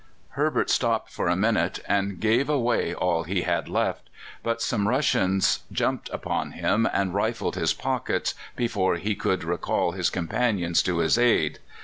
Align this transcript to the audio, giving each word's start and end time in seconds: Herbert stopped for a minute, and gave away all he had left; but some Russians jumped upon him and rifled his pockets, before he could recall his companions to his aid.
Herbert 0.29 0.71
stopped 0.71 1.11
for 1.11 1.27
a 1.27 1.35
minute, 1.35 1.77
and 1.87 2.19
gave 2.19 2.49
away 2.49 2.91
all 2.91 3.21
he 3.21 3.43
had 3.43 3.69
left; 3.69 4.09
but 4.41 4.59
some 4.59 4.87
Russians 4.87 5.59
jumped 5.71 6.09
upon 6.09 6.53
him 6.53 6.89
and 6.91 7.13
rifled 7.13 7.53
his 7.55 7.75
pockets, 7.75 8.33
before 8.55 8.95
he 8.95 9.13
could 9.13 9.43
recall 9.43 9.91
his 9.91 10.09
companions 10.09 10.81
to 10.81 10.97
his 10.97 11.19
aid. 11.19 11.59